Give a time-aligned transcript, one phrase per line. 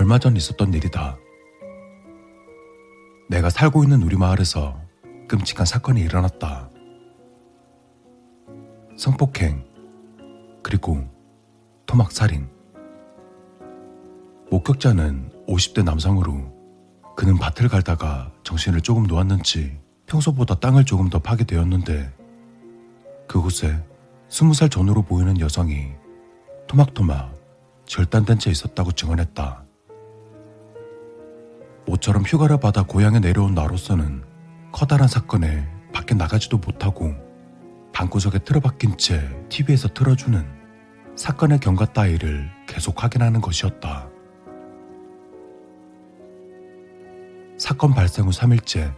[0.00, 1.18] 얼마 전 있었던 일이다.
[3.28, 4.80] 내가 살고 있는 우리 마을에서
[5.28, 6.70] 끔찍한 사건이 일어났다.
[8.96, 9.62] 성폭행,
[10.62, 11.06] 그리고
[11.84, 12.48] 토막살인.
[14.50, 16.50] 목격자는 50대 남성으로
[17.14, 22.10] 그는 밭을 갈다가 정신을 조금 놓았는지 평소보다 땅을 조금 더 파게 되었는데
[23.28, 23.78] 그곳에
[24.30, 25.92] 20살 전후로 보이는 여성이
[26.68, 27.38] 토막토막
[27.84, 29.59] 절단된 채 있었다고 증언했다.
[31.90, 34.22] 모처럼 휴가를 받아 고향에 내려온 나로서는
[34.70, 37.12] 커다란 사건에 밖에 나가지도 못하고
[37.92, 40.46] 방구석에 틀어박힌 채 TV에서 틀어주는
[41.16, 44.08] 사건의 경과 따위를 계속 확인하는 것이었다.
[47.58, 48.94] 사건 발생 후 3일째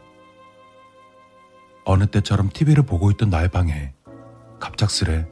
[1.87, 3.95] 어느 때처럼 TV를 보고 있던 나의 방에
[4.61, 5.27] 갑작스레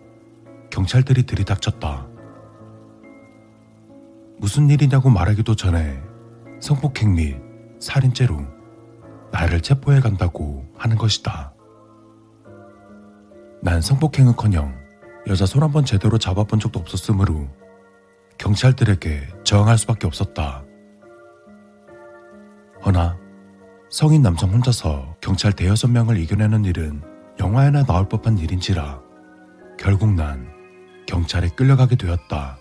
[0.70, 2.08] 경찰들이 들이닥쳤다.
[4.38, 6.02] 무슨 일이냐고 말하기도 전에
[6.60, 7.49] 성폭행 및
[7.80, 8.40] 살인죄로
[9.32, 11.54] 나를 체포해 간다고 하는 것이다.
[13.62, 14.78] 난 성폭행은커녕
[15.28, 17.48] 여자 손 한 번 제대로 잡아본 적도 없었으므로
[18.38, 20.64] 경찰들에게 저항할 수밖에 없었다.
[22.84, 23.18] 허나
[23.90, 27.02] 성인 남성 혼자서 경찰 대여섯 명을 이겨내는 일은
[27.38, 29.00] 영화에나 나올 법한 일인지라
[29.78, 30.48] 결국 난
[31.06, 32.56] 경찰에 끌려가게 되었다.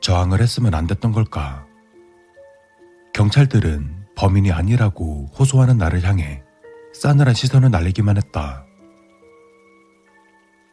[0.00, 1.66] 저항을 했으면 안 됐던 걸까?
[3.14, 6.42] 경찰들은 범인이 아니라고 호소하는 나를 향해
[6.94, 8.66] 싸늘한 시선을 날리기만 했다.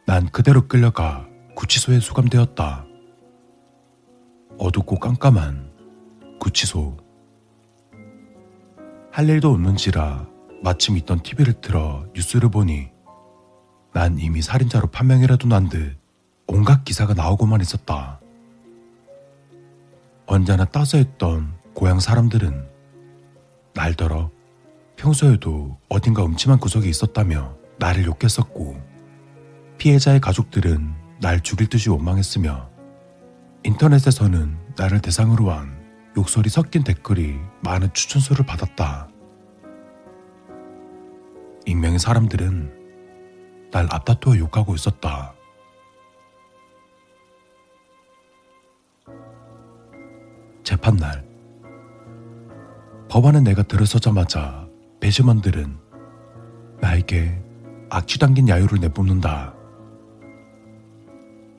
[0.06, 2.84] 난 그대로 끌려가 구치소에 수감되었다.
[4.58, 5.70] 어둡고 깜깜한
[6.40, 6.96] 구치소.
[9.12, 10.26] 할 일도 없는지라
[10.64, 12.90] 마침 있던 TV를 틀어 뉴스를 보니
[13.92, 15.96] 난 이미 살인자로 판명이라도 난 듯
[16.48, 18.20] 온갖 기사가 나오고만 있었다.
[20.26, 22.68] 언제나 따스했던 고향 사람들은
[23.74, 24.30] 날더러
[24.96, 28.80] 평소에도 어딘가 음침한 구석이 있었다며 나를 욕했었고
[29.78, 32.70] 피해자의 가족들은 날 죽일 듯이 원망했으며
[33.64, 35.80] 인터넷에서는 나를 대상으로 한
[36.16, 39.08] 욕설이 섞인 댓글이 많은 추천수를 받았다.
[41.64, 45.34] 익명의 사람들은 날 앞다투어 욕하고 있었다.
[50.62, 51.31] 재판날
[53.12, 54.66] 법안에 내가 들어서자마자
[55.00, 55.76] 배심원들은
[56.80, 57.42] 나에게
[57.90, 59.52] 악취 담긴 야유를 내뿜는다.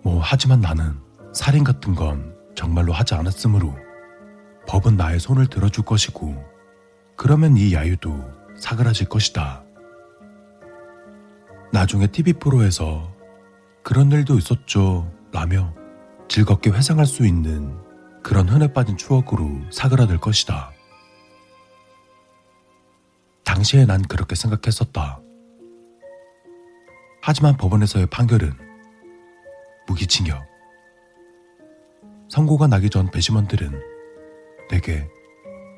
[0.01, 0.95] 뭐 하지만 나는
[1.31, 3.71] 살인 같은 건 정말로 하지 않았으므로
[4.67, 6.43] 법은 나의 손을 들어줄 것이고
[7.15, 8.19] 그러면 이 야유도
[8.57, 9.63] 사그라질 것이다.
[11.71, 13.13] 나중에 TV 프로에서
[13.83, 15.71] 그런 일도 있었죠 라며
[16.27, 17.77] 즐겁게 회상할 수 있는
[18.23, 20.72] 그런 흔해 빠진 추억으로 사그라들 것이다.
[23.53, 25.21] 당시에 난 그렇게 생각했었다.
[27.21, 28.51] 하지만 법원에서의 판결은
[29.87, 30.43] 무기징역.
[32.29, 33.79] 선고가 나기 전 배심원들은
[34.71, 35.07] 내게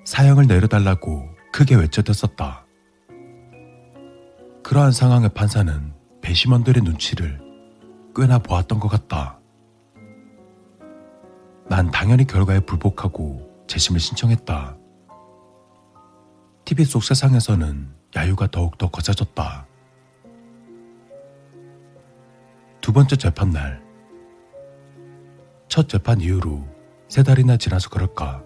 [0.05, 2.65] 사형을 내려달라고 크게 외쳐댔었다.
[4.63, 7.41] 그러한 상황의 판사는 배심원들의 눈치를
[8.15, 9.41] 꽤나 보았던 것 같다.
[11.69, 14.77] 난 당연히 결과에 불복하고 재심을 신청했다.
[16.75, 17.87] TV 속 세상에서는
[18.17, 19.65] 야유가 더욱더 거세졌다.
[22.81, 23.81] 두 번째 재판 날.
[25.69, 26.67] 첫 재판 이후로
[27.07, 28.43] 세 달이나 지나서 그럴까.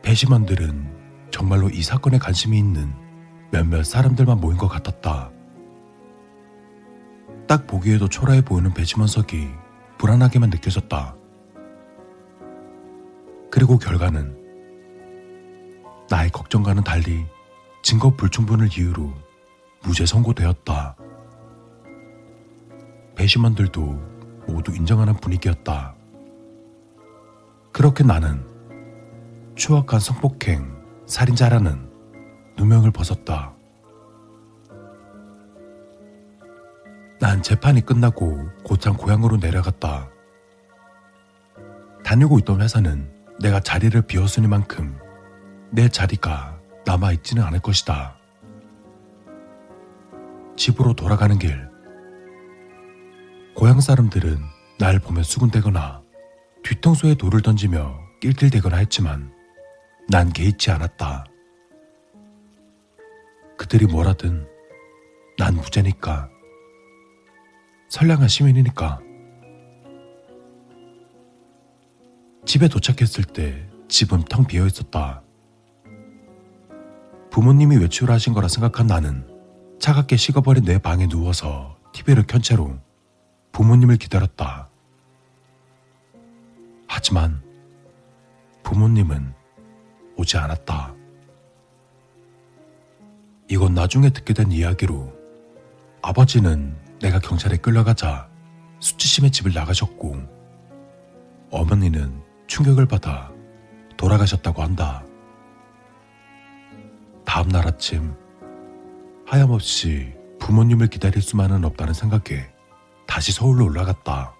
[0.00, 2.94] 배심원들은 정말로 이 사건에 관심이 있는
[3.52, 5.30] 몇몇 사람들만 모인 것 같았다.
[7.46, 9.50] 딱 보기에도 초라해 보이는 배심원석이
[9.98, 11.14] 불안하게만 느껴졌다.
[13.50, 14.43] 그리고 결과는
[16.10, 17.26] 나의 걱정과는 달리
[17.82, 19.12] 증거 불충분을 이유로
[19.82, 20.96] 무죄 선고되었다.
[23.14, 23.80] 배심원들도
[24.46, 25.94] 모두 인정하는 분위기였다.
[27.72, 28.44] 그렇게 나는
[29.56, 30.74] 추악한 성폭행
[31.06, 31.90] 살인자라는
[32.56, 33.52] 누명을 벗었다.
[37.20, 40.08] 난 재판이 끝나고 곧장 고향으로 내려갔다.
[42.04, 43.10] 다니고 있던 회사는
[43.40, 45.03] 내가 자리를 비웠으니만큼
[45.74, 46.56] 내 자리가
[46.86, 48.16] 남아있지는 않을 것이다.
[50.56, 51.68] 집으로 돌아가는 길.
[53.56, 54.38] 고향 사람들은
[54.78, 56.00] 날 보며 수군대거나
[56.62, 59.32] 뒤통수에 돌을 던지며 낄낄대거나 했지만
[60.08, 61.24] 난 개의치 않았다.
[63.58, 64.46] 그들이 뭐라든
[65.36, 66.28] 난 무죄니까.
[67.88, 69.00] 선량한 시민이니까.
[72.46, 75.23] 집에 도착했을 때 집은 텅 비어 있었다.
[77.34, 79.26] 부모님이 외출하신 거라 생각한 나는
[79.80, 82.78] 차갑게 식어버린 내 방에 누워서 TV를 켠 채로
[83.50, 84.68] 부모님을 기다렸다.
[86.86, 87.42] 하지만
[88.62, 89.34] 부모님은
[90.16, 90.94] 오지 않았다.
[93.50, 95.12] 이건 나중에 듣게 된 이야기로
[96.02, 98.28] 아버지는 내가 경찰에 끌려가자
[98.78, 100.22] 수치심의 집을 나가셨고
[101.50, 103.32] 어머니는 충격을 받아
[103.96, 105.04] 돌아가셨다고 한다.
[107.34, 108.14] 다음 날 아침
[109.26, 112.48] 하염없이 부모님을 기다릴 수만은 없다는 생각에
[113.08, 114.36] 다시 서울로 올라갔다.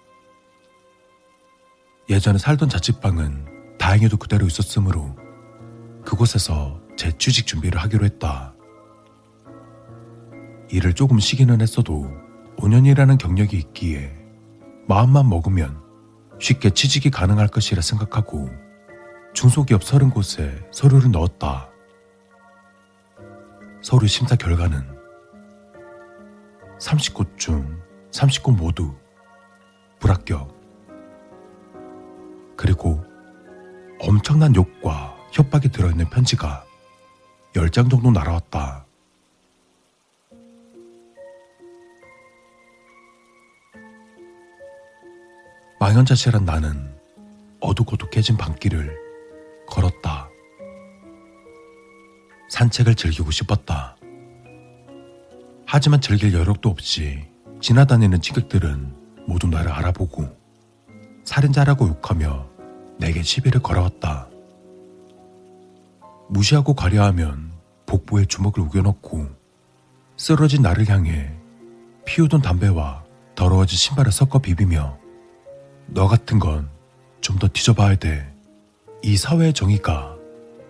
[2.09, 5.13] 예전에 살던 자취방은 다행히도 그대로 있었으므로
[6.05, 8.55] 그곳에서 재취직 준비를 하기로 했다.
[10.69, 12.09] 일을 조금 쉬기는 했어도
[12.59, 14.15] 5년이라는 경력이 있기에
[14.87, 15.81] 마음만 먹으면
[16.39, 18.49] 쉽게 취직이 가능할 것이라 생각하고
[19.33, 21.74] 중소기업 서른 곳에 서류를 넣었다.
[23.85, 24.81] 서류 심사 결과는
[26.79, 27.79] 30곳 중
[28.09, 28.95] 30곳 모두
[29.99, 30.51] 불합격.
[32.57, 33.05] 그리고
[33.99, 36.65] 엄청난 욕과 협박이 들어있는 편지가
[37.53, 38.87] 10장 정도 날아왔다.
[45.79, 46.99] 망연자실한 나는
[47.59, 48.97] 어둑어둑해진 밤길을
[49.67, 50.31] 걸었다.
[52.55, 53.97] 산책을 즐기고 싶었다.
[55.65, 57.27] 하지만 즐길 여력도 없이
[57.61, 58.95] 지나다니는 친객들은
[59.27, 60.25] 모두 나를 알아보고
[61.25, 62.47] 살인자라고 욕하며
[62.97, 64.29] 내게 시비를 걸어왔다.
[66.29, 67.51] 무시하고 가려하면
[67.85, 69.27] 복부에 주먹을 우겨넣고
[70.15, 71.33] 쓰러진 나를 향해
[72.05, 73.03] 피우던 담배와
[73.35, 74.97] 더러워진 신발을 섞어 비비며
[75.87, 76.75] 너 같은 건
[77.21, 78.31] 좀 더 뒤져봐야 돼.
[79.01, 80.15] 이 사회의 정의가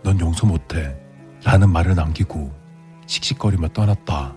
[0.04, 0.96] 넌 용서 못해.
[1.46, 2.52] 라는 말을 남기고
[3.06, 4.36] 씩씩거리며 떠났다.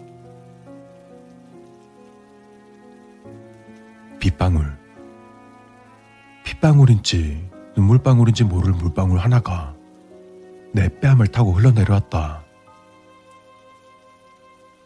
[4.21, 4.77] 빗방울.
[6.45, 9.75] 핏방울인지 눈물방울인지 모를 물방울 하나가
[10.75, 12.45] 내 뺨을 타고 흘러내려왔다.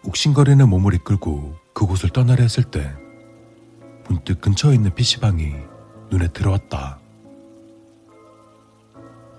[0.04, 2.94] 욱신거리는 몸을 이끌고 그곳을 떠나려 했을 때
[4.08, 5.56] 문득 근처에 있는 PC방이
[6.10, 7.00] 눈에 들어왔다.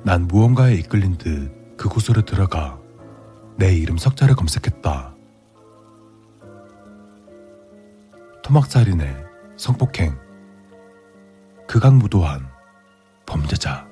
[0.04, 2.80] 난 무언가에 이끌린 듯 그곳으로 들어가
[3.58, 5.16] 내 이름 석자를 검색했다.
[8.44, 9.24] 토막살인의
[9.58, 10.18] 성폭행,
[11.68, 12.48] 극악무도한
[13.26, 13.88] 범죄자,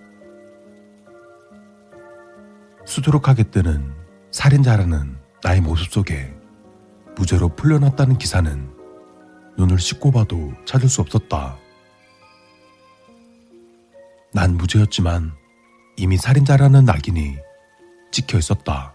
[2.85, 3.93] 수두룩하게 뜨는
[4.31, 6.35] 살인자라는 나의 모습 속에
[7.15, 8.69] 무죄로 풀려났다는 기사는
[9.57, 11.57] 눈을 씻고 봐도 찾을 수 없었다.
[14.33, 15.33] 난 무죄였지만
[15.97, 17.37] 이미 살인자라는 낙인이
[18.11, 18.93] 찍혀 있었다.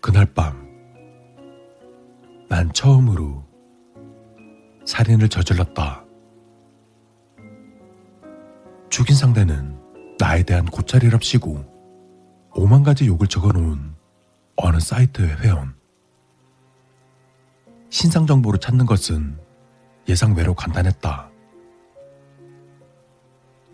[0.00, 0.68] 그날 밤,
[2.48, 3.44] 난 처음으로
[4.84, 6.04] 살인을 저질렀다.
[8.90, 9.78] 죽인 상대는
[10.18, 13.94] 나에 대한 고찰이랍시고 오만 가지 욕을 적어놓은
[14.56, 15.74] 어느 사이트의 회원.
[17.90, 19.38] 신상 정보를 찾는 것은
[20.08, 21.33] 예상외로 간단했다.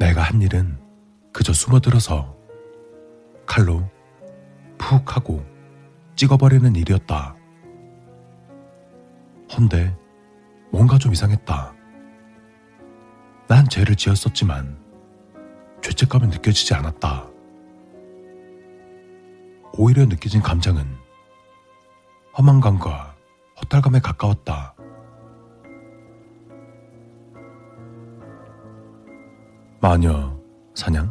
[0.00, 0.78] 내가 한 일은
[1.30, 2.34] 그저 숨어들어서
[3.44, 3.86] 칼로
[4.78, 5.44] 푹 하고
[6.16, 7.36] 찍어버리는 일이었다.
[9.52, 9.94] 헌데
[10.72, 11.74] 뭔가 좀 이상했다.
[13.46, 14.78] 난 죄를 지었었지만
[15.82, 17.28] 죄책감은 느껴지지 않았다.
[19.74, 20.96] 오히려 느껴진 감정은
[22.38, 23.16] 허망감과
[23.60, 24.74] 허탈감에 가까웠다.
[29.82, 30.38] 마녀
[30.74, 31.10] 사냥?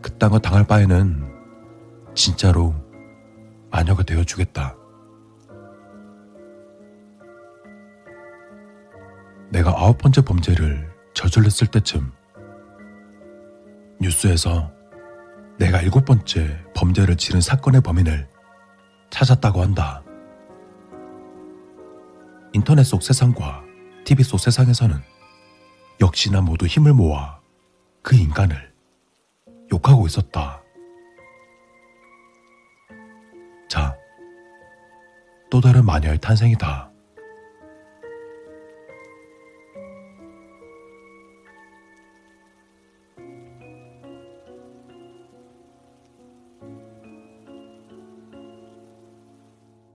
[0.00, 1.30] 그딴 거 당할 바에는
[2.14, 2.74] 진짜로
[3.70, 4.74] 마녀가 되어주겠다.
[9.50, 12.10] 내가 아홉 번째 범죄를 저질렀을 때쯤
[14.00, 14.72] 뉴스에서
[15.58, 18.26] 내가 일곱 번째 범죄를 지른 사건의 범인을
[19.10, 20.02] 찾았다고 한다.
[22.54, 23.64] 인터넷 속 세상과
[24.04, 25.09] TV 속 세상에서는
[26.00, 27.40] 역시나 모두 힘을 모아
[28.02, 28.72] 그 인간을
[29.72, 30.62] 욕하고 있었다.
[33.68, 33.96] 자,
[35.50, 36.89] 또 다른 마녀의 탄생이다.